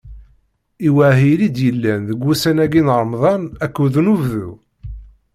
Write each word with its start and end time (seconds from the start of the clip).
I 0.87 0.89
wahil 0.97 1.39
i 1.47 1.49
d-yellan 1.55 2.01
deg 2.09 2.19
wussan-agi 2.23 2.81
n 2.83 2.89
Remḍan 3.01 3.43
akked 3.65 3.93
unebdu? 3.99 4.49